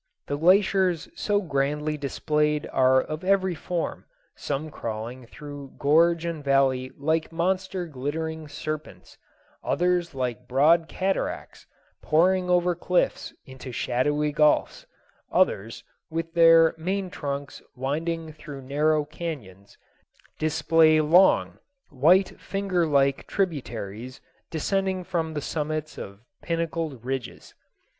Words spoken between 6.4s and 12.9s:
valley like monster glittering serpents; others like broad cataracts pouring over